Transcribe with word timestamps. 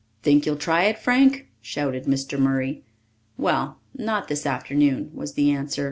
"Think 0.23 0.47
you'll 0.47 0.55
try 0.55 0.85
it, 0.85 0.97
Frank?" 0.97 1.47
shouted 1.61 2.05
Mr. 2.05 2.39
Murray. 2.39 2.83
"Well, 3.37 3.77
not 3.95 4.29
this 4.29 4.47
afternoon," 4.47 5.11
was 5.13 5.33
the 5.35 5.51
answer. 5.51 5.79